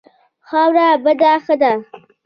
خاورې 0.47 0.87
بوی 1.03 1.33
ښه 1.45 1.55
دی. 1.61 1.73